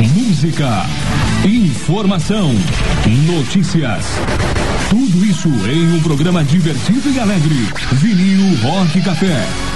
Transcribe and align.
Música, 0.00 0.84
informação, 1.44 2.52
notícias. 3.06 4.04
Tudo 4.90 5.24
isso 5.24 5.48
em 5.48 5.94
um 5.94 6.02
programa 6.02 6.42
divertido 6.42 7.08
e 7.10 7.20
alegre. 7.20 7.68
Vinil 7.92 8.56
Rock 8.62 9.00
Café. 9.00 9.75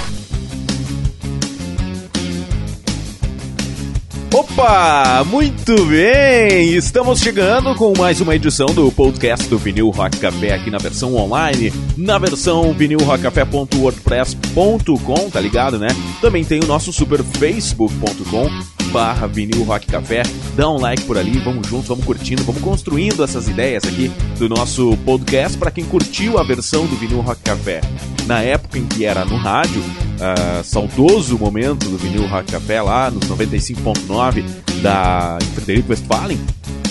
Opa, 4.61 5.25
muito 5.25 5.85
bem! 5.85 6.75
Estamos 6.75 7.19
chegando 7.19 7.73
com 7.73 7.97
mais 7.97 8.21
uma 8.21 8.35
edição 8.35 8.67
do 8.67 8.91
podcast 8.91 9.49
do 9.49 9.57
Vinil 9.57 9.89
Rock 9.89 10.19
Café 10.19 10.53
aqui 10.53 10.69
na 10.69 10.77
versão 10.77 11.15
online, 11.15 11.73
na 11.97 12.19
versão 12.19 12.71
vinilrockcafé.wordpress.com, 12.71 15.31
tá 15.31 15.41
ligado, 15.41 15.79
né? 15.79 15.87
Também 16.21 16.45
tem 16.45 16.63
o 16.63 16.67
nosso 16.67 16.93
super 16.93 17.23
facebook.com 17.23 18.47
barra 18.91 19.27
vinil 19.27 19.63
rock 19.63 19.87
café, 19.87 20.23
dá 20.55 20.69
um 20.69 20.79
like 20.79 21.03
por 21.03 21.17
ali, 21.17 21.39
vamos 21.39 21.67
juntos, 21.67 21.87
vamos 21.87 22.05
curtindo, 22.05 22.43
vamos 22.43 22.61
construindo 22.61 23.23
essas 23.23 23.47
ideias 23.47 23.83
aqui 23.83 24.11
do 24.37 24.49
nosso 24.49 24.95
podcast 25.05 25.57
para 25.57 25.71
quem 25.71 25.83
curtiu 25.85 26.37
a 26.37 26.43
versão 26.43 26.85
do 26.85 26.95
vinil 26.95 27.21
rock 27.21 27.41
café. 27.41 27.81
Na 28.27 28.41
época 28.41 28.77
em 28.77 28.85
que 28.85 29.05
era 29.05 29.25
no 29.25 29.37
rádio, 29.37 29.81
uh, 29.81 30.63
saudoso 30.63 31.37
momento 31.37 31.89
do 31.89 31.97
vinil 31.97 32.27
rock 32.27 32.51
café 32.51 32.81
lá 32.81 33.09
nos 33.09 33.23
95.9 33.29 34.43
da 34.81 35.37
Frederico 35.55 35.89
Westphalen, 35.89 36.39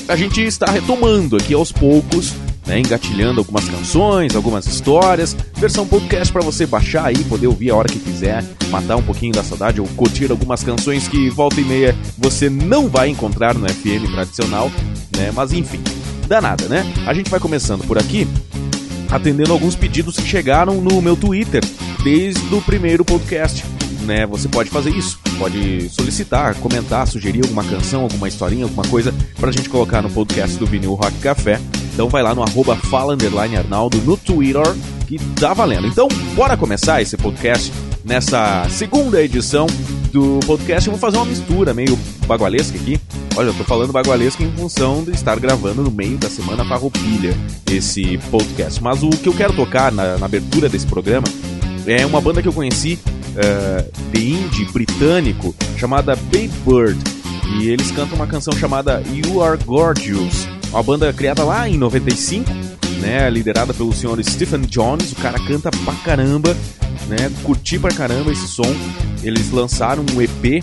a 0.08 0.16
gente 0.16 0.40
está 0.40 0.70
retomando 0.70 1.36
aqui 1.36 1.54
aos 1.54 1.70
poucos 1.70 2.34
né, 2.70 2.78
engatilhando 2.78 3.40
algumas 3.40 3.68
canções, 3.68 4.36
algumas 4.36 4.64
histórias, 4.64 5.36
versão 5.56 5.84
podcast 5.84 6.32
para 6.32 6.40
você 6.40 6.64
baixar 6.64 7.06
aí, 7.06 7.24
poder 7.24 7.48
ouvir 7.48 7.70
a 7.70 7.74
hora 7.74 7.88
que 7.88 7.98
quiser, 7.98 8.44
matar 8.70 8.94
um 8.94 9.02
pouquinho 9.02 9.32
da 9.32 9.42
saudade 9.42 9.80
ou 9.80 9.88
curtir 9.88 10.30
algumas 10.30 10.62
canções 10.62 11.08
que 11.08 11.28
volta 11.30 11.60
e 11.60 11.64
meia 11.64 11.96
você 12.16 12.48
não 12.48 12.88
vai 12.88 13.08
encontrar 13.08 13.54
no 13.54 13.68
FM 13.68 14.12
tradicional, 14.12 14.70
né? 15.16 15.32
Mas 15.34 15.52
enfim, 15.52 15.80
dá 16.28 16.40
nada, 16.40 16.68
né? 16.68 16.86
A 17.06 17.12
gente 17.12 17.28
vai 17.28 17.40
começando 17.40 17.84
por 17.84 17.98
aqui, 17.98 18.28
atendendo 19.10 19.52
alguns 19.52 19.74
pedidos 19.74 20.14
que 20.14 20.28
chegaram 20.28 20.80
no 20.80 21.02
meu 21.02 21.16
Twitter 21.16 21.64
desde 22.04 22.54
o 22.54 22.62
primeiro 22.62 23.04
podcast. 23.04 23.64
Né, 24.06 24.26
você 24.26 24.48
pode 24.48 24.70
fazer 24.70 24.90
isso, 24.90 25.20
pode 25.38 25.88
solicitar, 25.90 26.54
comentar, 26.56 27.06
sugerir 27.06 27.42
alguma 27.42 27.62
canção, 27.62 28.02
alguma 28.02 28.26
historinha, 28.26 28.64
alguma 28.64 28.82
coisa 28.84 29.14
pra 29.38 29.52
gente 29.52 29.68
colocar 29.68 30.00
no 30.00 30.10
podcast 30.10 30.56
do 30.58 30.66
Vinil 30.66 30.94
Rock 30.94 31.18
Café. 31.18 31.60
Então 31.92 32.08
vai 32.08 32.22
lá 32.22 32.34
no 32.34 32.42
arroba 32.42 32.74
fala 32.76 33.16
Arnaldo 33.58 33.98
no 33.98 34.16
Twitter 34.16 34.64
que 35.06 35.18
tá 35.34 35.52
valendo. 35.52 35.86
Então 35.86 36.08
bora 36.34 36.56
começar 36.56 37.02
esse 37.02 37.16
podcast 37.16 37.72
nessa 38.04 38.66
segunda 38.70 39.20
edição 39.20 39.66
do 40.12 40.40
podcast. 40.46 40.88
Eu 40.88 40.92
vou 40.92 41.00
fazer 41.00 41.16
uma 41.16 41.26
mistura 41.26 41.74
meio 41.74 41.98
bagualesca 42.26 42.78
aqui. 42.78 42.98
Olha, 43.36 43.48
eu 43.48 43.54
tô 43.54 43.64
falando 43.64 43.92
bagualesca 43.92 44.42
em 44.42 44.52
função 44.52 45.02
de 45.02 45.10
estar 45.10 45.38
gravando 45.38 45.82
no 45.82 45.90
meio 45.90 46.16
da 46.16 46.28
semana 46.28 46.64
farroupilha 46.64 47.34
esse 47.70 48.18
podcast. 48.30 48.82
Mas 48.82 49.02
o 49.02 49.10
que 49.10 49.28
eu 49.28 49.34
quero 49.34 49.52
tocar 49.52 49.90
na, 49.90 50.16
na 50.16 50.26
abertura 50.26 50.68
desse 50.68 50.86
programa 50.86 51.26
é 51.86 52.04
uma 52.06 52.20
banda 52.20 52.40
que 52.40 52.48
eu 52.48 52.52
conheci 52.52 52.98
uh, 53.30 54.10
de 54.12 54.32
indie 54.32 54.64
britânico 54.72 55.54
chamada 55.76 56.16
Babe 56.16 56.50
Bird. 56.66 56.98
E 57.58 57.68
eles 57.68 57.90
cantam 57.90 58.16
uma 58.16 58.26
canção 58.26 58.52
chamada 58.52 59.02
You 59.12 59.42
Are 59.42 59.58
Gorgeous 59.64 60.48
uma 60.70 60.82
banda 60.82 61.12
criada 61.12 61.44
lá 61.44 61.68
em 61.68 61.76
95, 61.76 62.48
né, 63.00 63.28
liderada 63.28 63.74
pelo 63.74 63.92
senhor 63.92 64.22
Stephen 64.22 64.60
Jones, 64.62 65.12
o 65.12 65.16
cara 65.16 65.38
canta 65.40 65.68
pra 65.84 65.92
caramba, 66.04 66.56
né, 67.08 67.30
curti 67.42 67.78
pra 67.78 67.90
caramba 67.92 68.30
esse 68.30 68.46
som. 68.46 68.72
Eles 69.22 69.50
lançaram 69.50 70.04
um 70.14 70.22
EP 70.22 70.62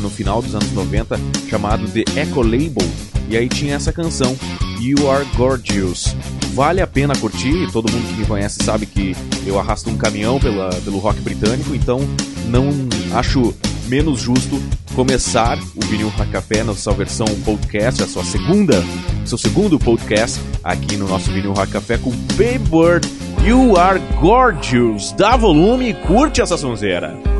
no 0.00 0.10
final 0.10 0.42
dos 0.42 0.54
anos 0.54 0.70
90 0.72 1.18
chamado 1.48 1.88
The 1.88 2.04
Echo 2.20 2.42
Label, 2.42 2.86
e 3.28 3.36
aí 3.36 3.48
tinha 3.48 3.76
essa 3.76 3.92
canção, 3.92 4.36
You 4.80 5.10
Are 5.10 5.24
Gorgeous. 5.36 6.14
Vale 6.54 6.80
a 6.80 6.86
pena 6.86 7.14
curtir, 7.16 7.70
todo 7.72 7.90
mundo 7.90 8.06
que 8.08 8.20
me 8.20 8.26
conhece 8.26 8.62
sabe 8.62 8.86
que 8.86 9.16
eu 9.46 9.58
arrasto 9.58 9.88
um 9.88 9.96
caminhão 9.96 10.38
pela, 10.38 10.68
pelo 10.84 10.98
rock 10.98 11.20
britânico, 11.20 11.74
então 11.74 12.00
não 12.48 12.68
acho 13.16 13.54
menos 13.86 14.20
justo 14.20 14.60
começar 14.94 15.58
o 15.76 15.84
Vinil 15.86 16.12
Café 16.30 16.62
na 16.62 16.74
sua 16.74 16.92
versão 16.92 17.26
podcast, 17.44 18.02
a 18.02 18.06
sua 18.06 18.24
segunda, 18.24 18.84
seu 19.24 19.38
segundo 19.38 19.78
podcast 19.78 20.40
aqui 20.62 20.96
no 20.96 21.08
nosso 21.08 21.30
Vinil 21.30 21.54
Café 21.54 21.98
com 21.98 22.10
Baby 22.10 22.58
Bird, 22.70 23.08
You 23.44 23.76
Are 23.76 24.00
Gorgeous. 24.20 25.12
Dá 25.12 25.36
volume 25.36 25.90
e 25.90 25.94
curte 25.94 26.40
essa 26.40 26.56
sonzeira. 26.56 27.39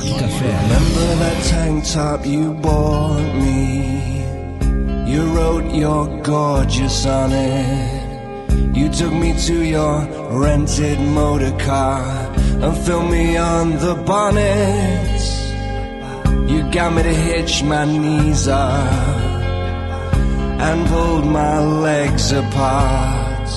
Vinil 0.00 0.18
Café. 0.18 0.50
Remember 0.62 1.14
that 1.16 1.44
tank 1.44 1.84
top 1.84 2.26
you 2.26 2.52
bought 2.54 3.34
me? 3.34 4.24
You 5.10 5.22
wrote 5.34 5.72
you're 5.74 6.22
gorgeous 6.22 7.06
on 7.06 7.32
it. 7.32 8.76
You 8.76 8.88
took 8.88 9.12
me 9.12 9.34
to 9.46 9.64
your 9.64 10.06
rented 10.30 11.00
motor 11.00 11.56
car 11.58 12.02
and 12.36 12.76
filmed 12.78 13.10
me 13.10 13.36
on 13.36 13.72
the 13.78 13.94
bonnet. 13.94 15.20
You 16.48 16.70
got 16.70 16.92
me 16.94 17.02
to 17.02 17.14
hitch 17.14 17.62
my 17.62 17.84
knees 17.84 18.48
up 18.48 18.92
and 20.60 20.86
pulled 20.88 21.26
my 21.26 21.58
legs 21.60 22.32
apart. 22.32 23.48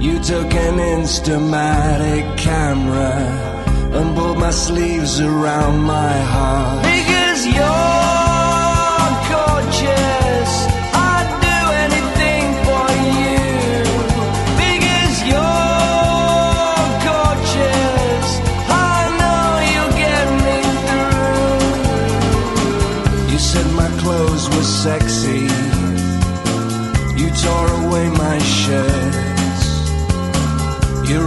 You 0.00 0.18
took 0.20 0.54
an 0.54 0.78
Instamatic 0.78 2.38
camera 2.38 3.57
and 3.92 4.16
pulled 4.16 4.38
my 4.38 4.50
sleeves 4.50 5.20
around 5.20 5.82
my 5.82 6.12
heart. 6.32 6.82
Because 6.82 7.46
you're 7.46 8.07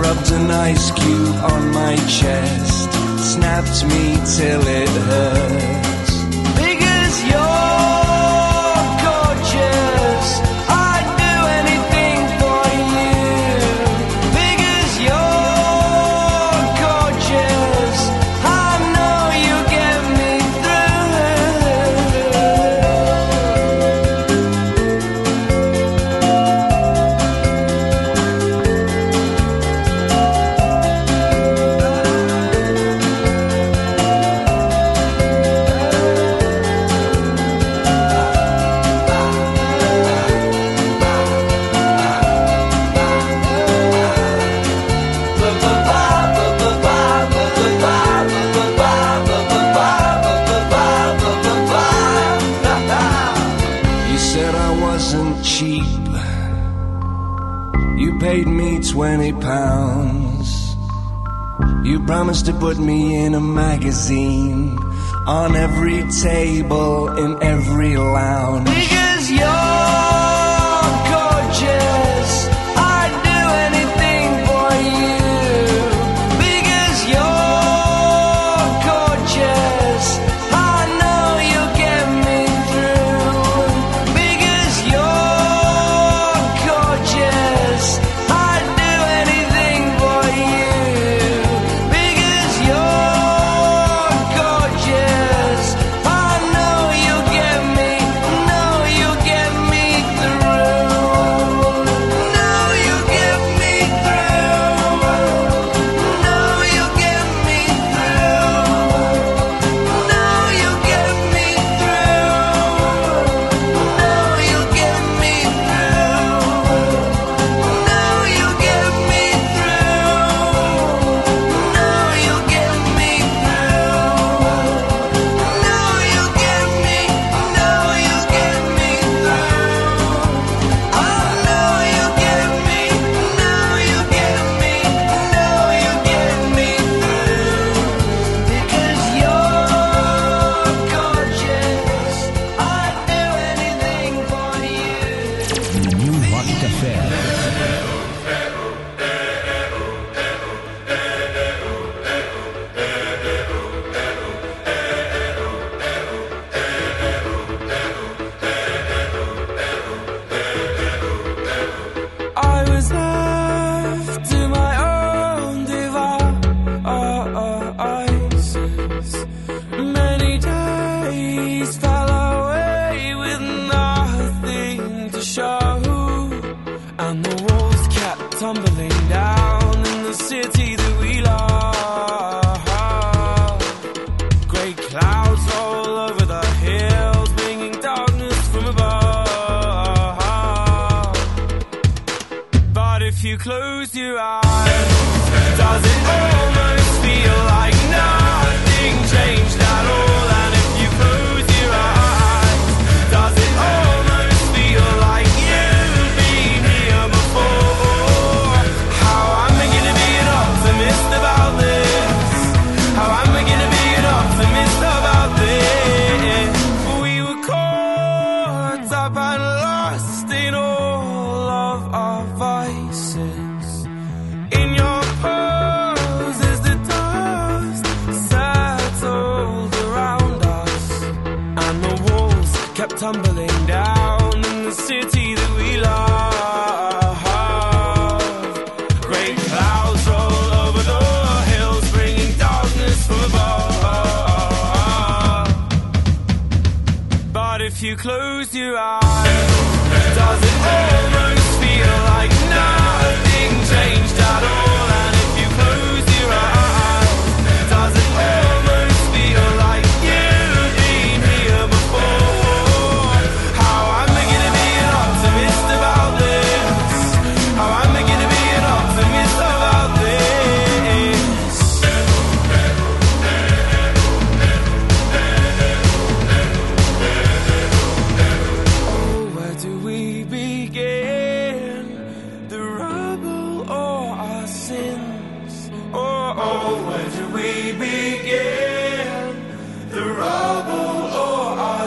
rubbed 0.01 0.31
an 0.31 0.50
ice 0.50 0.89
cube 0.91 1.35
on 1.53 1.72
my 1.72 1.95
chest, 2.07 2.91
snapped 3.34 3.85
me 3.85 4.16
till 4.35 4.67
it 4.67 4.89
hurts. 4.89 5.91
Promised 62.11 62.46
to 62.46 62.52
put 62.52 62.78
me 62.78 63.16
in 63.23 63.34
a 63.35 63.40
magazine 63.40 64.78
on 65.25 65.55
every 65.55 66.03
table 66.11 67.08
in 67.08 67.41
every 67.41 67.96
lounge. 67.96 68.66
Because 68.66 69.31
you're 69.31 69.60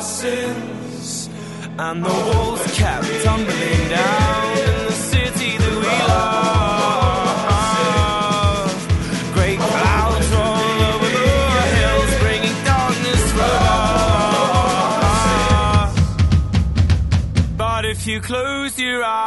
sins? 0.04 1.28
And 1.78 2.04
the 2.04 2.08
walls 2.08 2.62
kept 2.76 3.06
tumbling 3.24 3.88
down 3.88 4.58
in 4.58 4.86
the 4.86 4.92
city 4.92 5.56
that 5.56 5.76
we 5.82 5.96
love. 6.12 6.34
Great 9.34 9.58
clouds 9.58 10.28
roll 10.28 10.82
over 10.92 11.08
the 11.08 11.62
hills, 11.78 12.10
bringing 12.20 12.56
darkness 12.64 13.22
from 13.32 13.50
above. 14.60 15.56
But 17.56 17.84
if 17.86 18.06
you 18.06 18.20
close 18.20 18.78
your 18.78 19.02
eyes, 19.02 19.23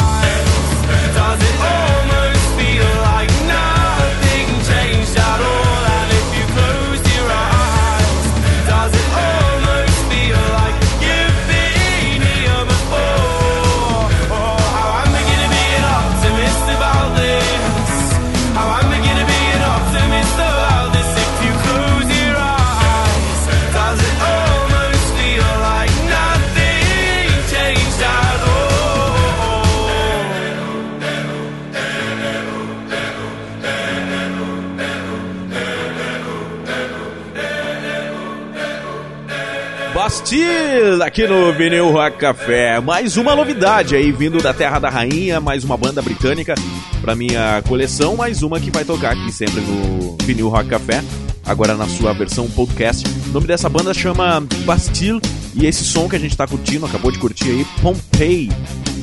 Bastille 40.27 41.01
aqui 41.03 41.25
no 41.25 41.53
Vinil 41.53 41.89
Rock 41.89 42.17
Café. 42.17 42.81
Mais 42.81 43.15
uma 43.15 43.33
novidade 43.33 43.95
aí 43.95 44.11
vindo 44.11 44.39
da 44.39 44.53
Terra 44.53 44.77
da 44.77 44.89
Rainha, 44.89 45.39
mais 45.39 45.63
uma 45.63 45.77
banda 45.77 46.01
britânica 46.01 46.53
pra 46.99 47.15
minha 47.15 47.63
coleção, 47.65 48.17
mais 48.17 48.43
uma 48.43 48.59
que 48.59 48.69
vai 48.69 48.83
tocar 48.83 49.13
aqui 49.13 49.31
sempre 49.31 49.61
no 49.61 50.17
Vinil 50.23 50.49
Rock 50.49 50.67
Café, 50.67 51.01
agora 51.45 51.75
na 51.75 51.87
sua 51.87 52.11
versão 52.11 52.45
podcast. 52.49 53.07
O 53.29 53.31
nome 53.31 53.47
dessa 53.47 53.69
banda 53.69 53.93
chama 53.93 54.45
Bastille 54.65 55.21
e 55.55 55.65
esse 55.65 55.85
som 55.85 56.09
que 56.09 56.17
a 56.17 56.19
gente 56.19 56.35
tá 56.35 56.45
curtindo, 56.45 56.85
acabou 56.85 57.09
de 57.09 57.19
curtir 57.19 57.49
aí, 57.49 57.65
Pompeii. 57.81 58.51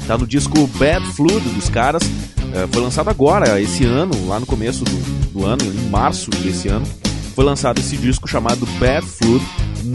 Tá 0.06 0.18
no 0.18 0.26
disco 0.26 0.66
Bad 0.76 1.06
Flood 1.14 1.48
dos 1.48 1.70
caras. 1.70 2.02
eh, 2.52 2.68
foi 2.70 2.82
lançado 2.82 3.08
agora, 3.08 3.58
esse 3.62 3.86
ano, 3.86 4.28
lá 4.28 4.38
no 4.38 4.44
começo 4.44 4.84
do, 4.84 5.30
do 5.32 5.46
ano, 5.46 5.64
em 5.64 5.88
março 5.88 6.30
desse 6.30 6.68
ano 6.68 6.84
foi 7.34 7.44
lançado 7.44 7.80
esse 7.80 7.96
disco 7.96 8.28
chamado 8.28 8.64
Bad 8.78 9.04
Flood, 9.04 9.44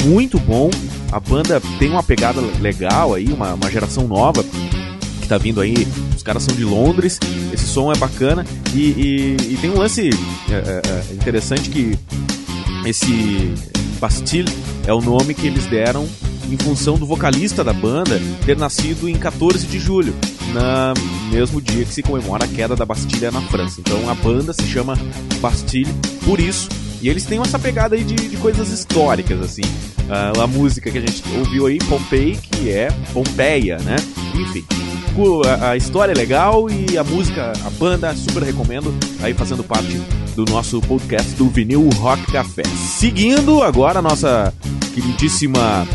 muito 0.04 0.38
bom. 0.40 0.70
A 1.12 1.20
banda 1.20 1.62
tem 1.80 1.90
uma 1.90 2.04
pegada 2.04 2.40
legal 2.62 3.14
aí, 3.14 3.28
uma, 3.32 3.54
uma 3.54 3.72
geração 3.72 4.08
nova 4.08 4.44
que 4.44 5.28
tá 5.28 5.38
vindo 5.38 5.60
aí. 5.62 5.88
Os 6.16 6.22
caras 6.24 6.44
são 6.44 6.56
de 6.56 6.64
Londres, 6.64 7.20
esse 7.54 7.66
som 7.66 7.92
é 7.92 7.96
bacana 7.98 8.46
e, 8.74 8.80
e- 8.80 9.54
e 9.54 9.58
tem 9.60 9.70
um 9.72 9.78
lance 9.80 10.10
é, 10.50 10.54
é, 10.54 10.82
é, 11.12 11.14
interessante 11.14 11.70
que 11.70 11.98
esse 12.86 13.54
Bastille 14.00 14.52
é 14.86 14.94
o 14.94 15.02
nome 15.02 15.34
que 15.34 15.48
eles 15.48 15.66
deram 15.66 16.08
em 16.50 16.58
função 16.58 16.98
do 16.98 17.06
vocalista 17.06 17.64
da 17.64 17.74
banda 17.74 18.20
ter 18.46 18.58
nascido 18.58 19.08
em 19.08 19.16
14 19.16 19.68
de 19.68 19.78
julho, 19.80 20.16
na 20.54 20.94
mesmo 21.32 21.62
dia 21.62 21.86
que 21.86 21.94
se 21.94 22.02
comemora 22.02 22.46
a 22.46 22.48
queda 22.48 22.76
da 22.76 22.86
Bastilha 22.86 23.30
na 23.32 23.42
França. 23.42 23.80
Então 23.82 24.10
a 24.10 24.16
banda 24.16 24.52
se 24.54 24.64
chama 24.68 24.98
Bastille 25.40 25.94
por 26.26 26.40
isso. 26.40 26.68
E 27.02 27.08
eles 27.08 27.24
têm 27.26 27.40
essa 27.40 27.58
pegada 27.60 27.96
aí 27.96 28.04
de, 28.04 28.16
de 28.16 28.36
coisas 28.38 28.70
históricas, 28.72 29.40
assim. 29.42 29.62
Ah, 30.10 30.34
a 30.44 30.48
música 30.48 30.90
que 30.90 30.98
a 30.98 31.02
gente 31.02 31.24
ouviu 31.38 31.68
aí, 31.68 31.78
Pompeii, 31.78 32.36
que 32.36 32.70
é 32.70 32.90
Pompeia, 33.14 33.78
né? 33.80 33.96
Enfim, 34.36 34.66
a, 35.46 35.72
a 35.72 35.78
história 35.78 36.14
é 36.14 36.16
legal 36.16 36.68
e 36.70 36.98
a 36.98 37.04
música, 37.04 37.54
a 37.66 37.70
banda, 37.72 38.16
super 38.16 38.42
recomendo, 38.44 38.94
aí 39.22 39.34
fazendo 39.34 39.64
parte 39.64 40.02
do 40.36 40.46
nosso 40.46 40.80
podcast 40.82 41.32
do 41.34 41.50
Vinil 41.50 41.90
Rock 41.96 42.32
Café. 42.32 42.64
Seguindo 42.64 43.62
agora 43.62 44.00
a 44.00 44.02
nossa 44.02 44.54
queridíssima 44.94 45.88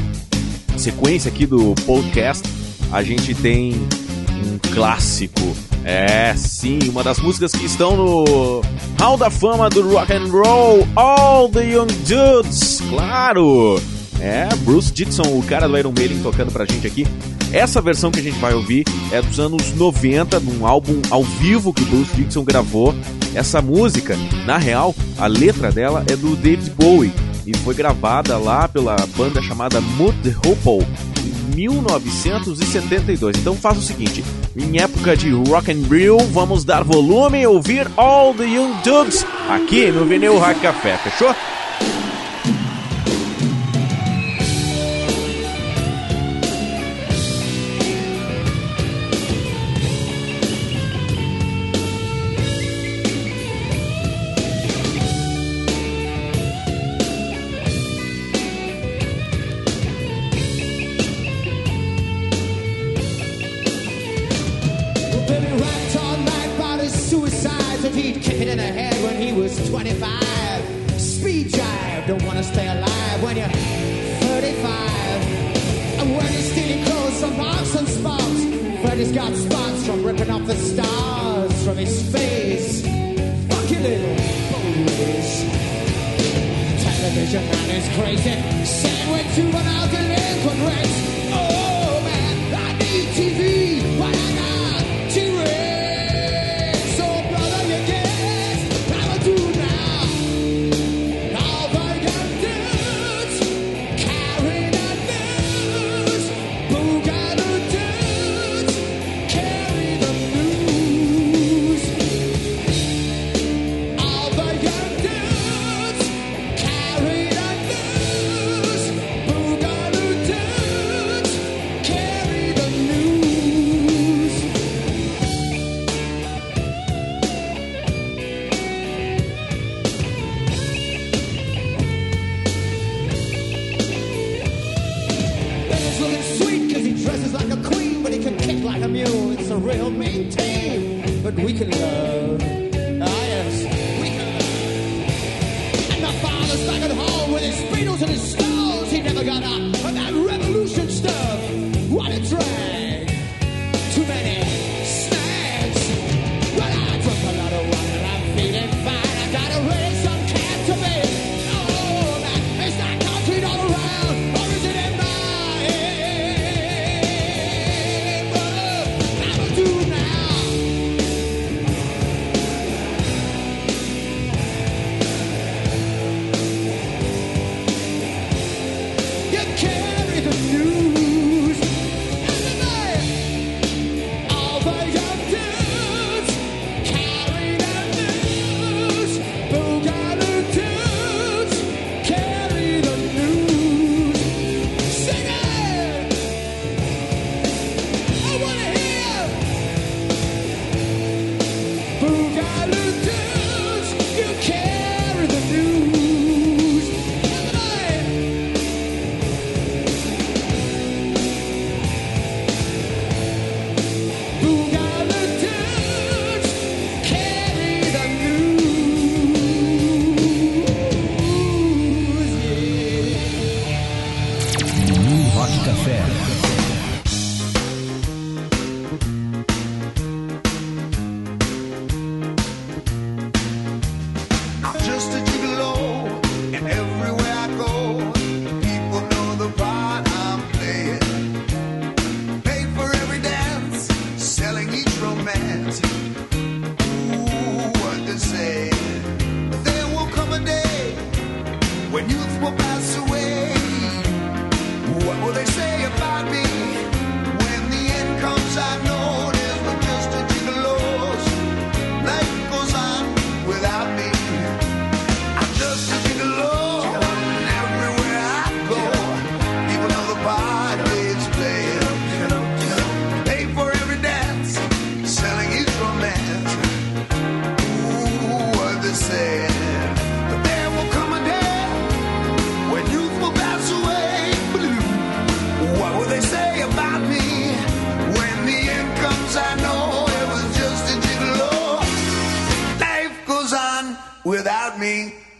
sequência 0.77 1.31
aqui 1.31 1.47
do 1.47 1.75
podcast, 1.87 2.47
a 2.93 3.03
gente 3.03 3.35
tem 3.35 3.73
um 3.73 4.59
clássico. 4.73 5.41
É, 5.85 6.35
sim, 6.37 6.79
uma 6.89 7.03
das 7.03 7.19
músicas 7.19 7.53
que 7.53 7.65
estão 7.65 7.97
no 7.97 8.63
Hall 8.99 9.17
da 9.17 9.31
Fama 9.31 9.69
do 9.69 9.91
Rock 9.93 10.13
and 10.13 10.31
Roll, 10.31 10.87
All 10.97 11.49
the 11.49 11.65
Young 11.65 11.89
Dudes, 12.07 12.81
claro. 12.89 13.81
É, 14.25 14.49
Bruce 14.65 14.91
Dixon, 14.91 15.39
o 15.39 15.43
cara 15.43 15.69
do 15.69 15.77
Iron 15.77 15.93
Maiden 15.95 16.23
tocando 16.23 16.51
pra 16.51 16.65
gente 16.65 16.87
aqui. 16.87 17.07
Essa 17.53 17.83
versão 17.83 18.11
que 18.11 18.21
a 18.21 18.23
gente 18.23 18.39
vai 18.39 18.55
ouvir 18.55 18.83
é 19.13 19.21
dos 19.21 19.39
anos 19.39 19.75
90, 19.75 20.41
num 20.41 20.67
álbum 20.67 21.03
ao 21.11 21.23
vivo 21.23 21.75
que 21.75 21.85
Bruce 21.85 22.17
Dixon 22.17 22.43
gravou. 22.43 22.95
Essa 23.35 23.61
música, 23.61 24.17
na 24.47 24.57
real, 24.57 24.95
a 25.19 25.27
letra 25.27 25.71
dela 25.71 26.03
é 26.11 26.17
do 26.17 26.35
David 26.37 26.71
Bowie 26.71 27.13
e 27.47 27.55
foi 27.59 27.75
gravada 27.75 28.39
lá 28.39 28.67
pela 28.67 28.97
banda 29.15 29.43
chamada 29.43 29.79
Mood 29.83 30.35
Hopple 30.39 30.87
em 31.23 31.55
1972. 31.55 33.37
Então 33.37 33.55
faz 33.55 33.77
o 33.77 33.83
seguinte, 33.83 34.25
em 34.57 34.81
época 34.81 35.15
de 35.15 35.31
rock 35.33 35.71
and 35.71 35.83
roll, 35.87 36.27
vamos 36.29 36.65
dar 36.65 36.83
volume 36.83 37.43
e 37.43 37.47
ouvir 37.47 37.87
All 37.95 38.33
the 38.33 38.45
Young 38.45 38.73
Dudes 38.83 39.27
aqui 39.51 39.93
no 39.93 40.07
Vinil 40.07 40.39
Rock 40.39 40.61
Café, 40.61 40.97
fechou? 40.97 41.35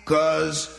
Cause 0.05 0.74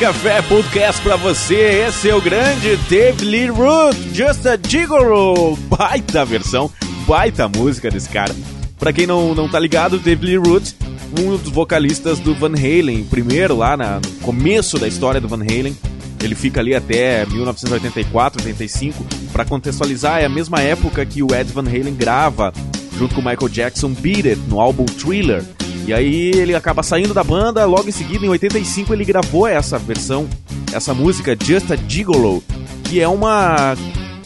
Café 0.00 0.40
Podcast 0.42 1.02
pra 1.02 1.16
você. 1.16 1.84
Esse 1.88 2.08
é 2.08 2.14
o 2.14 2.20
grande 2.20 2.76
Dave 2.88 3.24
Lee 3.24 3.48
Root, 3.48 3.96
Just 4.14 4.46
a 4.46 4.56
Gigolo. 4.68 5.56
Baita 5.68 6.24
versão, 6.24 6.70
baita 7.06 7.48
música 7.48 7.90
desse 7.90 8.08
cara. 8.08 8.34
Pra 8.78 8.92
quem 8.92 9.06
não, 9.06 9.34
não 9.34 9.48
tá 9.48 9.58
ligado, 9.58 9.98
Dave 9.98 10.24
Lee 10.24 10.36
Root, 10.36 10.76
um 11.18 11.36
dos 11.36 11.50
vocalistas 11.50 12.20
do 12.20 12.32
Van 12.34 12.52
Halen, 12.54 13.04
primeiro 13.04 13.56
lá 13.56 13.76
na- 13.76 13.96
no 14.00 14.10
começo 14.22 14.78
da 14.78 14.86
história 14.86 15.20
do 15.20 15.26
Van 15.28 15.42
Halen. 15.42 15.76
Ele 16.22 16.34
fica 16.34 16.60
ali 16.60 16.74
até 16.74 17.24
1984, 17.26 18.40
85. 18.44 19.04
Pra 19.32 19.44
contextualizar, 19.44 20.20
é 20.20 20.26
a 20.26 20.28
mesma 20.28 20.60
época 20.60 21.04
que 21.04 21.22
o 21.22 21.34
Ed 21.34 21.52
Van 21.52 21.62
Halen 21.68 21.94
grava 21.94 22.52
junto 22.96 23.14
com 23.14 23.20
o 23.20 23.24
Michael 23.24 23.48
Jackson 23.48 23.90
Beat 23.90 24.26
It 24.26 24.40
no 24.48 24.60
álbum 24.60 24.84
Thriller. 24.84 25.44
E 25.88 25.94
aí 25.94 26.32
ele 26.34 26.54
acaba 26.54 26.82
saindo 26.82 27.14
da 27.14 27.24
banda, 27.24 27.64
logo 27.64 27.88
em 27.88 27.92
seguida, 27.92 28.26
em 28.26 28.28
85, 28.28 28.92
ele 28.92 29.06
gravou 29.06 29.46
essa 29.46 29.78
versão, 29.78 30.28
essa 30.70 30.92
música 30.92 31.34
Just 31.42 31.70
a 31.70 31.76
Gigolo, 31.76 32.44
que 32.84 33.00
é 33.00 33.08
uma 33.08 33.74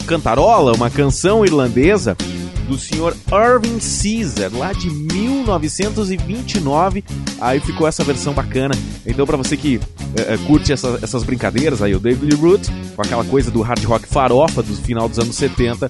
cantarola, 0.05 0.73
uma 0.75 0.89
canção 0.89 1.45
irlandesa 1.45 2.17
do 2.67 2.77
senhor 2.77 3.15
Irving 3.31 3.79
Caesar, 3.79 4.51
lá 4.53 4.73
de 4.73 4.89
1929. 4.89 7.01
Aí 7.39 7.61
ficou 7.61 7.87
essa 7.87 8.03
versão 8.03 8.33
bacana. 8.33 8.75
Então, 9.05 9.25
pra 9.25 9.37
você 9.37 9.55
que 9.55 9.79
eh, 10.17 10.37
curte 10.45 10.73
essa- 10.73 10.99
essas 11.01 11.23
brincadeiras, 11.23 11.81
aí 11.81 11.95
o 11.95 11.99
David 11.99 12.35
Root, 12.35 12.69
com 12.95 13.01
aquela 13.01 13.23
coisa 13.23 13.49
do 13.49 13.61
hard 13.61 13.83
rock 13.85 14.05
farofa 14.07 14.61
do 14.61 14.75
final 14.75 15.07
dos 15.09 15.17
anos 15.17 15.33
70, 15.35 15.89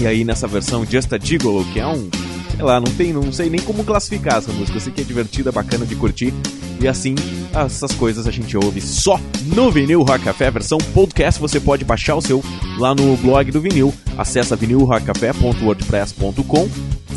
e 0.00 0.06
aí 0.06 0.22
nessa 0.22 0.46
versão 0.46 0.84
Just 0.84 1.10
a 1.14 1.18
Gigolo, 1.18 1.64
que 1.72 1.80
é 1.80 1.86
um. 1.86 2.08
Sei 2.54 2.64
lá, 2.64 2.80
não 2.80 2.92
tem, 2.92 3.12
não 3.12 3.32
sei 3.32 3.50
nem 3.50 3.60
como 3.60 3.84
classificar 3.84 4.38
essa 4.38 4.52
música. 4.52 4.76
Eu 4.76 4.80
sei 4.80 4.92
que 4.92 5.00
é 5.00 5.04
divertida, 5.04 5.50
bacana 5.50 5.84
de 5.86 5.96
curtir. 5.96 6.32
E 6.80 6.86
assim, 6.88 7.14
essas 7.54 7.92
coisas 7.92 8.26
a 8.26 8.30
gente 8.30 8.56
ouve 8.56 8.80
só 8.80 9.20
no 9.54 9.70
Vinil 9.70 10.02
Rock 10.02 10.24
Café, 10.24 10.50
versão 10.50 10.78
podcast. 10.78 11.38
Você 11.40 11.60
pode 11.60 11.84
baixar 11.84 12.16
o 12.16 12.20
seu 12.20 12.42
lá 12.78 12.92
no 12.94 13.16
blog 13.18 13.52
do 13.52 13.60
vinil. 13.60 13.94
Acesse 14.18 14.56
vinilrockcafé.wordpress.com. 14.56 16.68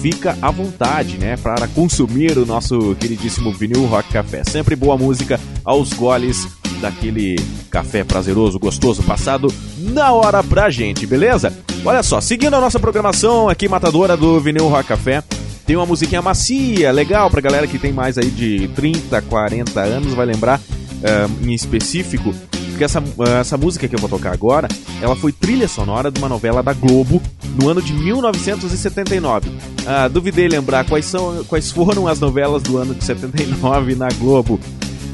Fica 0.02 0.38
à 0.40 0.52
vontade, 0.52 1.18
né, 1.18 1.36
para 1.38 1.68
consumir 1.70 2.38
o 2.38 2.46
nosso 2.46 2.96
queridíssimo 3.00 3.52
Vinil 3.52 3.86
Rock 3.86 4.12
Café. 4.12 4.44
Sempre 4.44 4.76
boa 4.76 4.96
música 4.96 5.40
aos 5.64 5.94
goles 5.94 6.48
daquele 6.80 7.38
café 7.72 8.04
prazeroso, 8.04 8.60
gostoso, 8.60 9.02
passado 9.02 9.52
na 9.86 10.12
hora 10.12 10.44
pra 10.44 10.70
gente, 10.70 11.06
beleza? 11.06 11.54
Olha 11.84 12.02
só, 12.02 12.20
seguindo 12.20 12.56
a 12.56 12.62
nossa 12.62 12.80
programação 12.80 13.48
aqui, 13.48 13.68
matadora 13.68 14.18
do 14.18 14.40
Vinil 14.40 14.68
Rock 14.68 14.88
Café, 14.88 15.24
tem 15.66 15.76
uma 15.76 15.86
musiquinha 15.86 16.22
macia, 16.22 16.92
legal 16.92 17.30
pra 17.30 17.42
galera 17.42 17.68
que 17.68 17.78
tem 17.78 17.94
mais 17.94 18.18
aí 18.18 18.30
de 18.30 18.68
30, 18.70 19.22
40 19.22 19.80
anos, 19.82 20.14
vai 20.14 20.26
lembrar 20.26 20.60
eh, 21.04 21.28
em 21.44 21.54
específico, 21.54 22.34
porque 22.70 22.84
essa, 22.84 23.00
eh, 23.00 23.40
essa 23.40 23.58
música 23.58 23.88
que 23.88 23.96
eu 23.96 24.00
vou 24.00 24.10
tocar 24.10 24.34
agora, 24.34 24.68
ela 25.02 25.16
foi 25.16 25.32
trilha 25.32 25.68
sonora 25.68 26.12
de 26.12 26.20
uma 26.20 26.28
novela 26.28 26.62
da 26.62 26.74
Globo 26.74 27.22
no 27.62 27.70
ano 27.70 27.82
de 27.82 27.94
1979. 27.94 29.50
Ah, 29.86 30.08
duvidei 30.08 30.48
lembrar 30.48 30.86
quais, 30.86 31.06
são, 31.06 31.44
quais 31.46 31.72
foram 31.72 32.08
as 32.08 32.20
novelas 32.20 32.62
do 32.64 32.78
ano 32.78 32.94
de 32.94 33.04
79 33.04 33.96
na 33.96 34.10
Globo. 34.20 34.60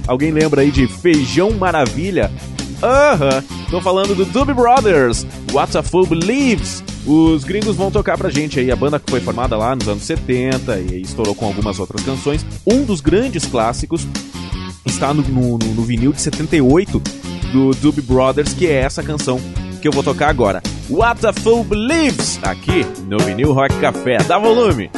Alguém 0.08 0.32
lembra 0.32 0.62
aí 0.62 0.72
de 0.72 0.88
Feijão 0.88 1.52
Maravilha? 1.52 2.32
Aham, 2.84 3.44
tô 3.70 3.80
falando 3.82 4.16
do 4.16 4.26
Doobie 4.26 4.54
Brothers, 4.56 5.26
What 5.52 5.78
a 5.78 5.84
Fool 5.84 6.06
Believes. 6.08 6.84
Os 7.06 7.44
gringos 7.44 7.76
vão 7.76 7.90
tocar 7.92 8.18
pra 8.18 8.30
gente 8.30 8.60
aí, 8.60 8.72
a 8.72 8.76
banda 8.76 9.00
que 9.00 9.10
foi 9.10 9.20
formada 9.20 9.58
lá 9.58 9.76
nos 9.76 9.88
anos 9.88 10.04
70 10.04 10.80
e 10.80 11.02
estourou 11.02 11.34
com 11.36 11.46
algumas 11.46 11.80
outras 11.80 12.04
canções. 12.04 12.46
Um 12.66 12.84
dos 12.84 13.02
grandes 13.02 13.46
clássicos 13.46 14.08
está 14.86 15.14
no, 15.14 15.22
no, 15.24 15.58
no- 15.58 15.74
no 15.74 15.82
vinil 15.84 16.12
de 16.14 16.22
78 16.22 17.02
do 17.52 17.72
Doobie 17.76 18.02
Brothers, 18.02 18.54
que 18.54 18.68
é 18.68 18.74
essa 18.82 19.02
canção 19.04 19.40
que 19.82 19.88
eu 19.88 19.92
vou 19.92 20.04
tocar 20.04 20.30
agora. 20.30 20.62
What 20.90 21.26
a 21.26 21.34
Fool 21.34 21.64
Believes, 21.64 22.40
aqui 22.44 22.86
no 23.08 23.18
Vinil 23.20 23.52
Rock 23.54 23.74
Café. 23.80 24.18
Dá 24.28 24.38
volume! 24.38 24.90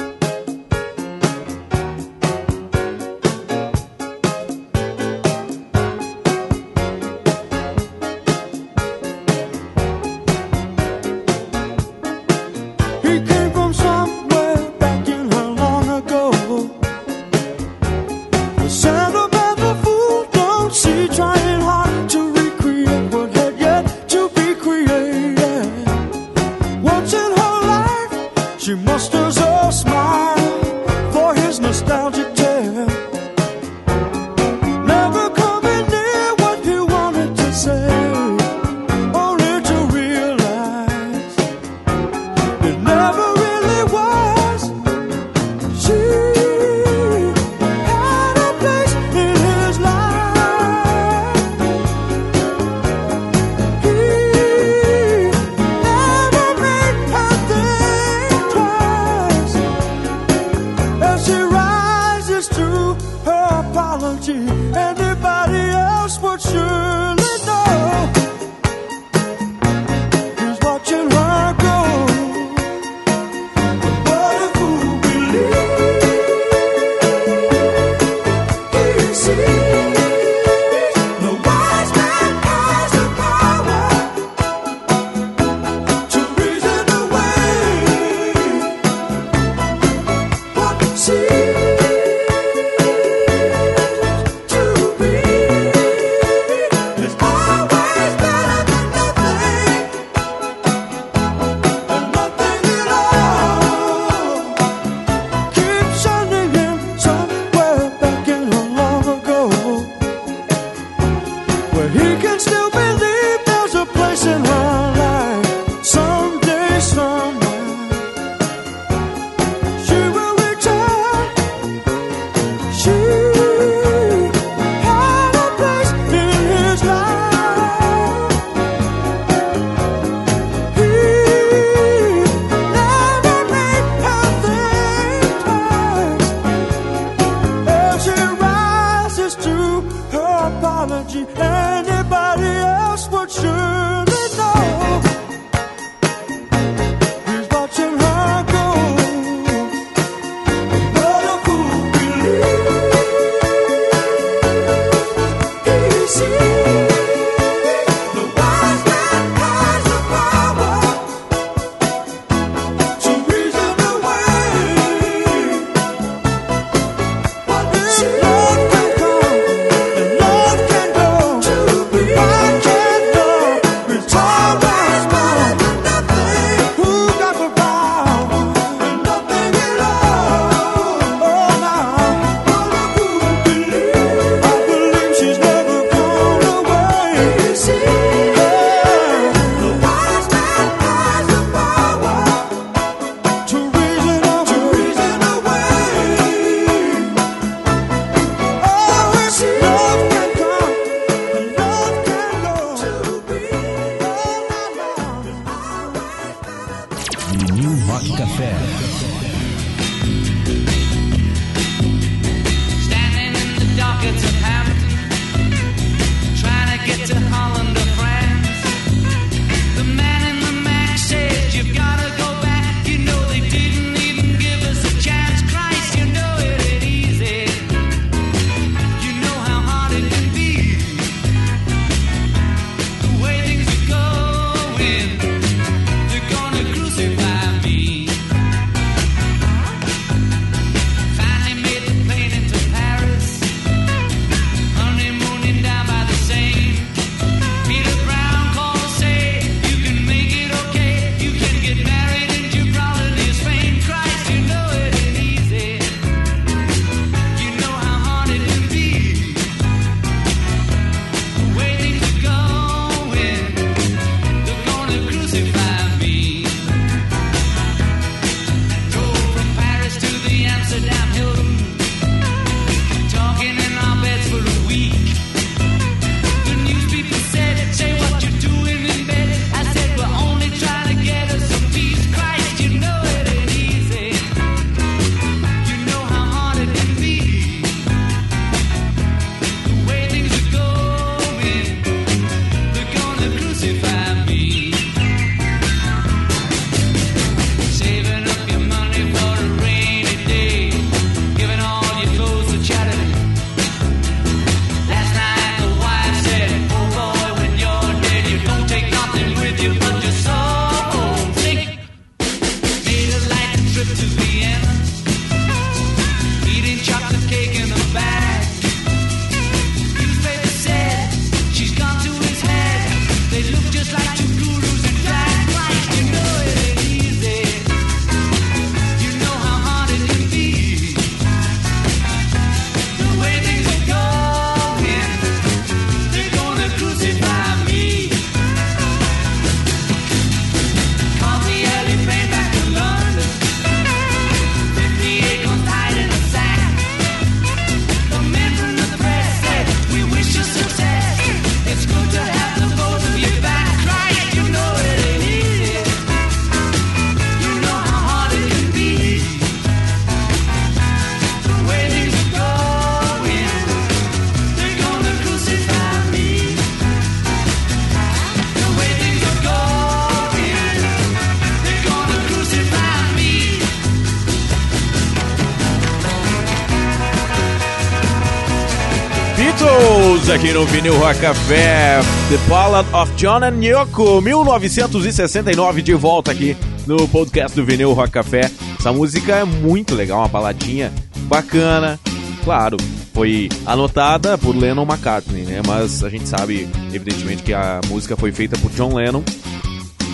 No 380.54 380.68
Vinil 380.68 380.96
Rock 381.00 381.20
Café, 381.20 382.00
The 382.30 382.38
Ballad 382.48 382.88
of 382.94 383.12
John 383.16 383.44
and 383.44 383.60
Yoko, 383.60 384.22
1969, 384.22 385.82
de 385.82 385.96
volta 385.96 386.32
aqui 386.32 386.56
no 386.86 387.08
podcast 387.08 387.56
do 387.56 387.66
Vinil 387.66 387.92
Rock 387.94 388.12
Café. 388.12 388.52
Essa 388.78 388.94
música 388.94 389.38
é 389.38 389.44
muito 389.44 389.96
legal, 389.96 390.20
uma 390.20 390.28
baladinha 390.28 390.94
bacana. 391.22 392.00
Claro, 392.44 392.78
foi 393.16 393.50
anotada 393.66 394.38
por 394.38 394.56
Lennon 394.56 394.84
McCartney, 394.84 395.42
né? 395.42 395.64
Mas 395.66 396.04
a 396.04 396.10
gente 396.10 396.28
sabe, 396.28 396.70
evidentemente, 396.94 397.42
que 397.42 397.54
a 397.54 397.82
música 397.88 398.16
foi 398.16 398.32
feita 398.32 398.56
por 398.60 398.70
John 398.74 398.94
Lennon, 398.94 399.24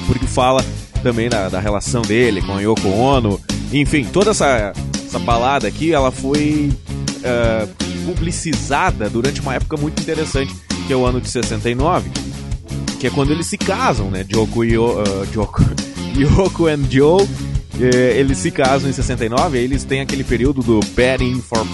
porque 0.08 0.25
fala 0.25 0.63
também 1.04 1.28
da, 1.28 1.49
da 1.49 1.60
relação 1.60 2.02
dele 2.02 2.41
com 2.41 2.54
a 2.54 2.62
Yoko 2.62 2.88
Ono. 2.88 3.41
Enfim, 3.73 4.06
toda 4.06 4.32
essa, 4.32 4.71
essa 5.06 5.19
balada 5.19 5.67
aqui, 5.67 5.91
ela 5.91 6.12
foi 6.12 6.71
eh, 7.23 7.67
publicizada 8.13 9.10
durante 9.10 9.39
uma 9.41 9.54
época 9.56 9.78
muito 9.78 10.02
interessante, 10.02 10.54
que 10.88 10.93
é 10.93 10.95
o 10.95 11.06
ano 11.06 11.22
de 11.22 11.30
69, 11.30 12.10
que 13.00 13.08
é 13.08 13.10
quando 13.10 13.32
eles 13.32 13.45
se 13.45 13.58
casam, 13.58 14.10
né? 14.10 14.26
Joko 14.28 14.65
e 14.65 14.74
Yo- 14.74 15.00
ah, 15.00 15.26
Joko, 15.32 15.63
Yoko 16.17 16.67
and 16.67 16.86
Joe, 16.89 17.28
eles 17.80 18.39
se 18.39 18.50
casam 18.52 18.89
em 18.89 18.93
69, 18.93 19.58
aí 19.58 19.63
eles 19.63 19.84
têm 19.84 20.02
aquele 20.02 20.24
período 20.24 20.62
do 20.62 20.80
Betting 20.95 21.39
for 21.41 21.65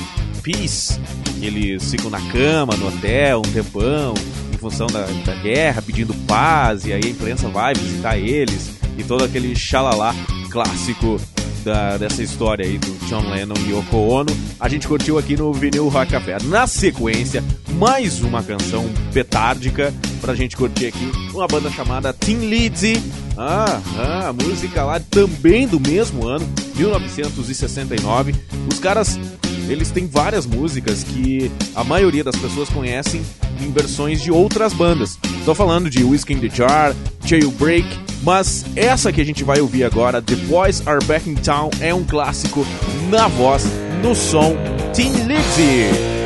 Peace, 0.43 0.99
que 1.39 1.45
eles 1.45 1.89
ficam 1.89 2.09
na 2.11 2.19
cama, 2.31 2.75
no 2.75 2.87
hotel, 2.89 3.39
um 3.39 3.51
tempão, 3.51 4.13
em 4.53 4.57
função 4.57 4.87
da, 4.87 5.05
da 5.25 5.33
guerra, 5.35 5.81
pedindo 5.81 6.13
paz, 6.27 6.85
e 6.85 6.93
aí 6.93 7.01
a 7.05 7.09
imprensa 7.09 7.47
vai 7.47 7.73
visitar 7.73 8.17
eles, 8.17 8.69
e 8.97 9.03
todo 9.03 9.23
aquele 9.23 9.55
xalalá 9.55 10.13
clássico 10.51 11.19
da- 11.65 11.97
dessa 11.97 12.21
história 12.23 12.63
aí 12.65 12.77
do 12.77 12.95
John 13.07 13.27
Lennon 13.29 13.55
e 13.65 13.71
Yoko 13.71 13.97
Ono, 13.97 14.29
a 14.59 14.69
gente 14.69 14.87
curtiu 14.87 15.17
aqui 15.17 15.35
no 15.35 15.51
Vinil 15.51 15.89
Rock 15.89 16.11
Café. 16.11 16.37
Na 16.43 16.67
sequência, 16.67 17.43
mais 17.73 18.21
uma 18.21 18.41
canção 18.43 18.87
petárdica 19.11 19.91
pra 20.21 20.35
gente 20.35 20.55
curtir 20.55 20.85
aqui, 20.85 21.11
uma 21.33 21.47
banda 21.47 21.69
chamada 21.71 22.13
Tim 22.13 22.35
Lizzy. 22.47 23.01
Ah, 23.37 23.81
ah, 23.97 24.27
a 24.29 24.33
música 24.33 24.83
lá 24.85 24.99
também 24.99 25.67
do 25.67 25.79
mesmo 25.79 26.25
ano, 26.25 26.47
1969. 26.75 28.33
Os 28.71 28.79
caras, 28.79 29.19
eles 29.67 29.89
têm 29.91 30.07
várias 30.07 30.45
músicas 30.45 31.03
que 31.03 31.51
a 31.75 31.83
maioria 31.83 32.23
das 32.23 32.35
pessoas 32.35 32.69
conhecem 32.69 33.21
em 33.59 33.71
versões 33.71 34.21
de 34.21 34.31
outras 34.31 34.71
bandas. 34.73 35.17
Tô 35.43 35.53
falando 35.55 35.89
de 35.89 36.03
Whiskey 36.03 36.33
in 36.35 36.39
the 36.39 36.49
Jar, 36.49 36.95
Jailbreak, 37.25 37.87
mas 38.25 38.65
essa 38.75 39.13
que 39.13 39.21
a 39.21 39.23
gente 39.23 39.43
vai 39.43 39.61
ouvir 39.61 39.83
agora, 39.83 40.21
The 40.21 40.35
Boys 40.35 40.85
Are 40.87 41.03
Back 41.05 41.29
in 41.29 41.35
Town, 41.35 41.69
é 41.79 41.93
um 41.93 42.03
clássico 42.03 42.65
na 43.09 43.27
voz, 43.27 43.63
no 44.01 44.15
som, 44.15 44.55
Tim 44.93 45.11
Lizzy. 45.27 46.24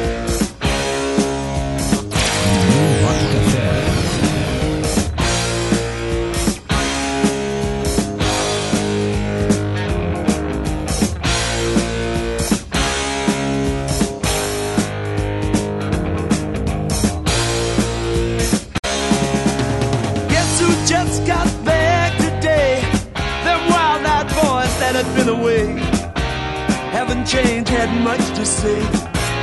haven't 27.10 27.26
changed, 27.26 27.70
had 27.70 27.90
much 28.04 28.24
to 28.38 28.46
say. 28.46 28.80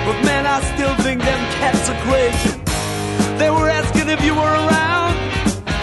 But 0.07 0.23
man, 0.25 0.47
I 0.47 0.61
still 0.75 0.95
think 1.03 1.21
them 1.21 1.43
cats 1.59 1.91
are 1.91 2.01
crazy. 2.07 2.55
They 3.39 3.51
were 3.51 3.69
asking 3.69 4.09
if 4.09 4.23
you 4.25 4.35
were 4.35 4.55
around, 4.63 5.15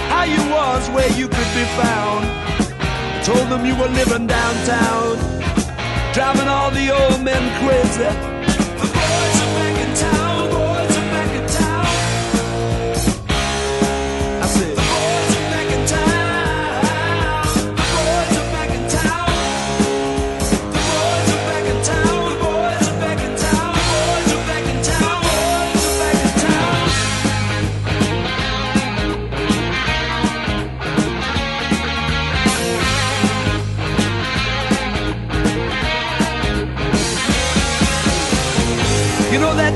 how 0.07 0.23
you 0.23 0.41
was, 0.49 0.89
where 0.91 1.11
you 1.19 1.27
could 1.27 1.51
be 1.59 1.65
found. 1.75 2.23
I 2.23 3.21
told 3.25 3.49
them 3.49 3.65
you 3.65 3.75
were 3.75 3.91
living 3.99 4.27
downtown, 4.27 5.17
driving 6.13 6.47
all 6.47 6.71
the 6.71 6.87
old 6.89 7.21
men 7.21 7.43
crazy. 7.59 8.11
The 8.79 8.87
boys 8.95 9.37
are 9.43 9.53
back 9.57 9.87
in 9.87 9.95
town. 9.97 10.22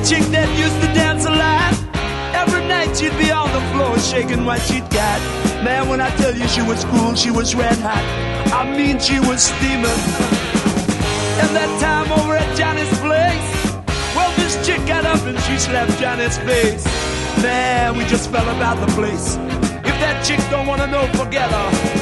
chick 0.08 0.24
that 0.32 0.48
used 0.58 0.80
to 0.80 0.88
dance 0.96 1.26
a 1.26 1.32
lot. 1.32 1.76
Every 2.34 2.64
night 2.66 2.96
she'd 2.96 3.18
be 3.18 3.30
on 3.30 3.52
the 3.52 3.60
floor 3.74 4.00
shaking 4.00 4.46
what 4.46 4.62
she'd 4.62 4.88
got. 4.90 5.20
Man, 5.66 5.90
when 5.90 6.00
I 6.00 6.10
tell 6.16 6.34
you 6.34 6.48
she 6.48 6.62
was 6.62 6.86
cool, 6.86 7.14
she 7.16 7.30
was 7.30 7.54
red 7.56 7.78
hot. 7.80 8.06
I 8.54 8.64
mean, 8.78 9.00
she 9.00 9.20
was 9.20 9.44
steaming. 9.44 10.00
And 11.44 11.50
that 11.52 11.72
time 11.84 12.10
over 12.20 12.38
at 12.38 12.50
Johnny's 12.56 12.88
place, 13.04 13.48
well, 14.16 14.32
this 14.38 14.56
chick 14.66 14.80
got 14.88 15.06
up 15.06 15.22
and 15.28 15.38
she 15.42 15.58
slapped 15.60 16.00
Johnny's 16.00 16.38
face. 16.38 16.86
Man, 17.44 17.98
we 17.98 18.06
just 18.06 18.32
fell 18.32 18.48
about 18.56 18.80
the 18.80 18.92
place. 18.94 19.36
If 19.84 19.96
that 20.00 20.24
chick 20.24 20.40
don't 20.50 20.68
wanna 20.68 20.88
know, 20.88 21.06
forget 21.20 21.52
her. 21.52 21.97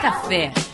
café. 0.00 0.69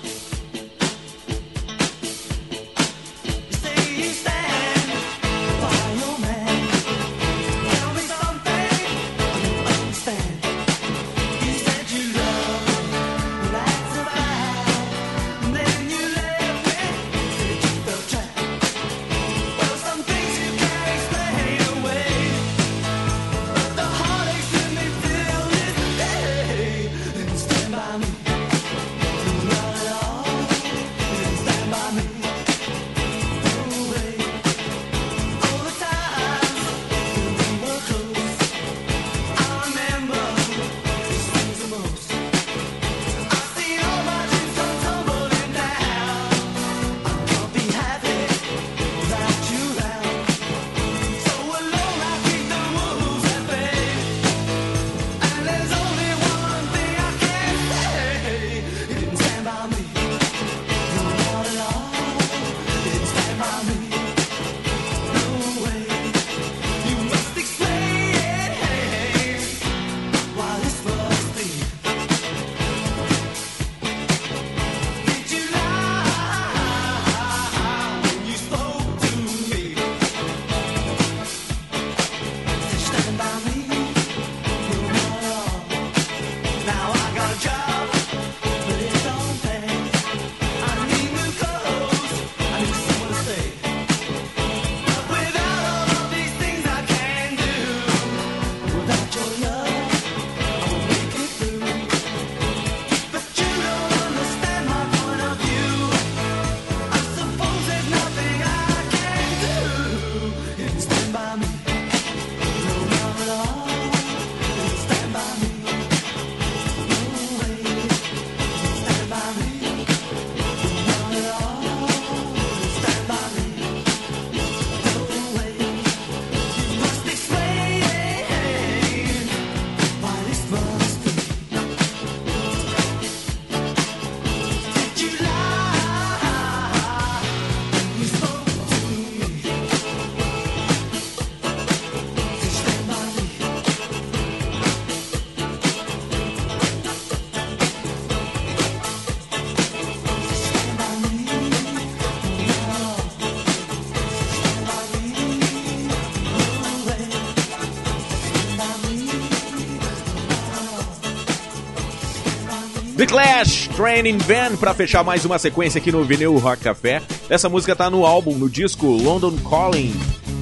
Clash, 163.07 163.69
Training 163.77 164.19
Van, 164.19 164.57
pra 164.57 164.75
fechar 164.75 165.05
mais 165.05 165.25
uma 165.25 165.39
sequência 165.39 165.79
aqui 165.79 165.93
no 165.93 166.05
Vinil 166.05 166.37
Rock 166.39 166.63
Café. 166.63 167.01
Essa 167.31 167.49
música 167.49 167.75
tá 167.77 167.89
no 167.89 168.05
álbum, 168.05 168.35
no 168.35 168.51
disco 168.51 168.87
London 168.87 169.37
Calling, 169.49 169.95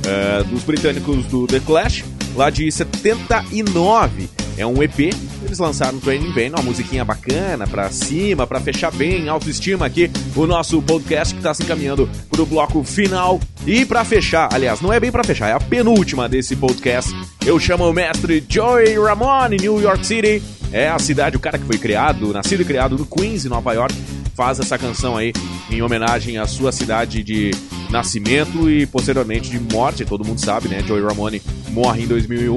eh, 0.06 0.42
dos 0.44 0.62
britânicos 0.62 1.26
do 1.26 1.46
The 1.46 1.60
Clash, 1.60 2.04
lá 2.34 2.50
de 2.50 2.70
79. 2.72 4.28
É 4.56 4.64
um 4.64 4.82
EP, 4.82 5.12
eles 5.44 5.58
lançaram 5.58 5.98
Training 5.98 6.32
Van, 6.32 6.56
uma 6.56 6.62
musiquinha 6.62 7.04
bacana, 7.04 7.66
pra 7.66 7.90
cima, 7.90 8.46
pra 8.46 8.60
fechar 8.60 8.92
bem, 8.92 9.28
autoestima 9.28 9.86
aqui, 9.86 10.10
o 10.36 10.46
nosso 10.46 10.80
podcast 10.80 11.34
que 11.34 11.42
tá 11.42 11.52
se 11.52 11.64
encaminhando 11.64 12.08
pro 12.30 12.46
bloco 12.46 12.84
final. 12.84 13.40
E 13.66 13.84
pra 13.84 14.04
fechar, 14.04 14.48
aliás, 14.52 14.80
não 14.80 14.92
é 14.92 15.00
bem 15.00 15.10
pra 15.10 15.24
fechar, 15.24 15.48
é 15.48 15.52
a 15.52 15.60
penúltima 15.60 16.28
desse 16.28 16.54
podcast. 16.54 17.12
Eu 17.44 17.58
chamo 17.58 17.88
o 17.88 17.92
mestre 17.92 18.44
Joey 18.48 18.96
Ramone, 18.96 19.56
New 19.56 19.80
York 19.80 20.06
City. 20.06 20.42
É 20.72 20.88
a 20.88 20.98
cidade, 20.98 21.36
o 21.36 21.40
cara 21.40 21.58
que 21.58 21.64
foi 21.64 21.78
criado, 21.78 22.32
nascido 22.32 22.62
e 22.62 22.64
criado 22.64 22.96
no 22.96 23.06
Queens, 23.06 23.44
Nova 23.44 23.72
York, 23.72 23.94
faz 24.34 24.58
essa 24.58 24.76
canção 24.76 25.16
aí 25.16 25.32
em 25.70 25.82
homenagem 25.82 26.38
à 26.38 26.46
sua 26.46 26.72
cidade 26.72 27.22
de 27.22 27.52
nascimento 27.90 28.68
e 28.68 28.86
posteriormente 28.86 29.50
de 29.50 29.60
morte. 29.60 30.04
Todo 30.04 30.24
mundo 30.24 30.40
sabe, 30.40 30.68
né? 30.68 30.82
Joey 30.86 31.02
Ramone 31.02 31.40
morre 31.70 32.02
em 32.02 32.06
2001 32.06 32.54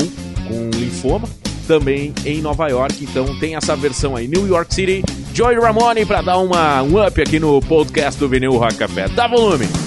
com 0.47 0.69
linfoma, 0.77 1.27
também 1.67 2.13
em 2.25 2.41
Nova 2.41 2.67
York. 2.69 3.03
Então 3.03 3.37
tem 3.39 3.55
essa 3.55 3.75
versão 3.75 4.15
aí, 4.15 4.27
New 4.27 4.47
York 4.47 4.73
City, 4.73 5.03
Joey 5.33 5.59
Ramone, 5.59 6.05
pra 6.05 6.21
dar 6.21 6.37
uma, 6.37 6.81
um 6.81 7.05
up 7.05 7.21
aqui 7.21 7.39
no 7.39 7.59
podcast 7.61 8.19
do 8.19 8.27
Vinil 8.27 8.57
Rock 8.57 8.75
Café. 8.75 9.07
Dá 9.09 9.27
volume! 9.27 9.86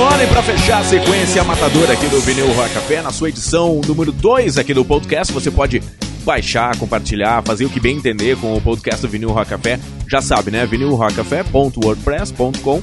Ramone 0.00 0.26
pra 0.28 0.42
fechar 0.42 0.80
a 0.80 0.84
sequência 0.84 1.44
matadora 1.44 1.92
aqui 1.92 2.06
do 2.06 2.18
Vinil 2.22 2.50
Rock 2.54 2.72
na 3.02 3.10
sua 3.10 3.28
edição 3.28 3.82
número 3.86 4.10
2 4.10 4.56
aqui 4.56 4.72
do 4.72 4.82
podcast. 4.82 5.30
Você 5.30 5.50
pode 5.50 5.82
baixar, 6.24 6.74
compartilhar, 6.78 7.42
fazer 7.42 7.66
o 7.66 7.68
que 7.68 7.78
bem 7.78 7.98
entender 7.98 8.34
com 8.38 8.56
o 8.56 8.62
podcast 8.62 9.02
do 9.02 9.08
Vinil 9.08 9.30
Rock 9.30 9.50
Café. 9.50 9.78
Já 10.08 10.22
sabe, 10.22 10.50
né? 10.50 10.64
vinilrockcafé.wordpress.com 10.64 12.82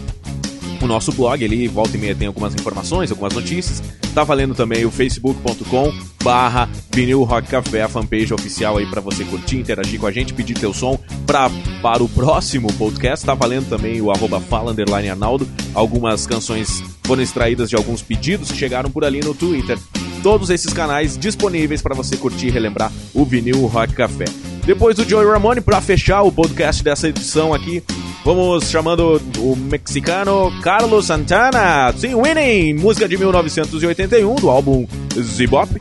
o 0.79 0.85
nosso 0.85 1.11
blog 1.11 1.43
ali, 1.43 1.67
volta 1.67 1.97
e 1.97 1.99
meia 1.99 2.13
tem 2.13 2.27
algumas 2.27 2.53
informações, 2.53 3.09
algumas 3.09 3.33
notícias. 3.33 3.81
Tá 4.17 4.23
valendo 4.23 4.55
também 4.55 4.83
o 4.83 4.89
facebook.com 4.89 5.93
barra 6.23 6.67
vinil 6.91 7.23
rock 7.23 7.49
café, 7.49 7.83
a 7.83 7.87
fanpage 7.87 8.33
oficial 8.33 8.77
aí 8.77 8.85
para 8.87 8.99
você 8.99 9.23
curtir, 9.23 9.57
interagir 9.57 9.99
com 9.99 10.07
a 10.07 10.11
gente, 10.11 10.33
pedir 10.33 10.55
teu 10.55 10.73
som 10.73 10.99
pra, 11.27 11.51
para 11.83 12.01
o 12.01 12.09
próximo 12.09 12.67
podcast. 12.73 13.23
Tá 13.23 13.35
valendo 13.35 13.69
também 13.69 14.01
o 14.01 14.09
arroba 14.09 14.41
fala 14.41 14.71
underline 14.71 15.11
Arnaldo. 15.11 15.47
Algumas 15.71 16.25
canções 16.25 16.81
foram 17.03 17.21
extraídas 17.21 17.69
de 17.69 17.75
alguns 17.75 18.01
pedidos 18.01 18.51
que 18.51 18.57
chegaram 18.57 18.89
por 18.89 19.05
ali 19.05 19.19
no 19.19 19.35
Twitter. 19.35 19.77
Todos 20.23 20.49
esses 20.49 20.73
canais 20.73 21.15
disponíveis 21.15 21.83
para 21.83 21.93
você 21.93 22.17
curtir 22.17 22.47
e 22.47 22.49
relembrar 22.49 22.91
o 23.13 23.23
vinil 23.23 23.67
rock 23.67 23.93
café. 23.93 24.25
Depois 24.65 24.95
do 24.95 25.07
Joey 25.07 25.27
Ramone, 25.27 25.61
para 25.61 25.79
fechar 25.79 26.23
o 26.23 26.31
podcast 26.31 26.83
dessa 26.83 27.07
edição 27.07 27.53
aqui, 27.53 27.83
Vamos 28.27 28.69
chamando 28.69 29.21
o 29.39 29.55
mexicano 29.55 30.51
Carlos 30.61 31.05
Santana, 31.05 31.93
sim, 31.93 32.13
Winning, 32.13 32.73
música 32.73 33.07
de 33.07 33.17
1981 33.17 34.35
do 34.35 34.49
álbum 34.49 34.85
Zebop. 35.17 35.79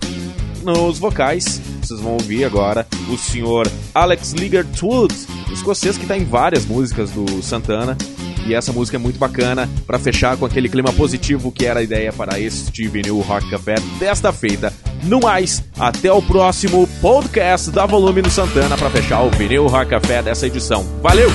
Nos 0.62 0.96
vocais, 0.96 1.60
vocês 1.82 1.98
vão 1.98 2.12
ouvir 2.12 2.44
agora 2.44 2.86
o 3.12 3.18
senhor 3.18 3.68
Alex 3.92 4.30
Ligertwood, 4.30 5.12
escocês 5.52 5.96
que 5.96 6.04
está 6.04 6.16
em 6.16 6.24
várias 6.24 6.64
músicas 6.64 7.10
do 7.10 7.42
Santana. 7.42 7.98
E 8.46 8.54
essa 8.54 8.72
música 8.72 8.96
é 8.96 9.00
muito 9.00 9.18
bacana 9.18 9.68
para 9.84 9.98
fechar 9.98 10.36
com 10.36 10.46
aquele 10.46 10.68
clima 10.68 10.92
positivo 10.92 11.50
que 11.50 11.66
era 11.66 11.80
a 11.80 11.82
ideia 11.82 12.12
para 12.12 12.38
este 12.38 12.86
vinil 12.86 13.18
Rock 13.22 13.50
Café 13.50 13.74
desta 13.98 14.32
feita. 14.32 14.72
No 15.02 15.18
mais, 15.18 15.64
até 15.76 16.12
o 16.12 16.22
próximo 16.22 16.88
podcast 17.02 17.72
da 17.72 17.86
Volume 17.86 18.22
no 18.22 18.30
Santana 18.30 18.78
para 18.78 18.90
fechar 18.90 19.22
o 19.22 19.30
vinil 19.30 19.66
Rock 19.66 19.90
Café 19.90 20.22
dessa 20.22 20.46
edição. 20.46 20.86
Valeu! 21.02 21.28